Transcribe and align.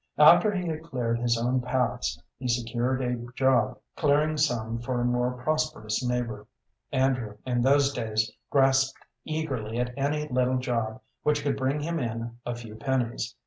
After 0.17 0.51
he 0.51 0.65
had 0.67 0.81
cleared 0.83 1.19
his 1.19 1.37
own 1.37 1.61
paths, 1.61 2.19
he 2.39 2.47
secured 2.47 3.03
a 3.03 3.23
job 3.35 3.77
clearing 3.95 4.35
some 4.35 4.79
for 4.79 4.99
a 4.99 5.05
more 5.05 5.33
prosperous 5.43 6.03
neighbor. 6.03 6.47
Andrew 6.91 7.37
in 7.45 7.61
those 7.61 7.93
days 7.93 8.31
grasped 8.49 8.97
eagerly 9.25 9.77
at 9.79 9.93
any 9.95 10.27
little 10.29 10.57
job 10.57 11.01
which 11.21 11.43
could 11.43 11.55
bring 11.55 11.81
him 11.81 11.99
in 11.99 12.35
a 12.47 12.55
few 12.55 12.73
pennies. 12.77 13.35